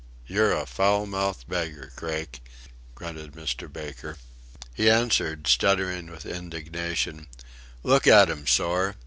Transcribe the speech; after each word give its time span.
You're 0.25 0.51
a 0.51 0.65
foul 0.65 1.05
mouthed 1.05 1.47
beggar, 1.47 1.91
Craik," 1.95 2.41
grunted 2.95 3.33
Mr. 3.33 3.71
Baker. 3.71 4.17
He 4.73 4.89
answered, 4.89 5.45
stuttering 5.45 6.09
with 6.09 6.25
indignation: 6.25 7.27
"Look 7.83 8.07
at 8.07 8.27
'em, 8.27 8.47
sorr. 8.47 8.95